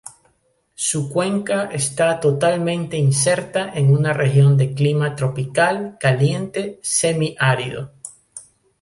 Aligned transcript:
Su 0.73 1.11
cuenca 1.11 1.65
está 1.65 2.19
totalmente 2.19 2.97
inserta 2.97 3.71
en 3.71 3.93
una 3.93 4.13
región 4.13 4.57
de 4.57 4.73
clima 4.73 5.15
tropical 5.15 5.97
caliente 5.99 6.79
semiárido. 6.81 7.91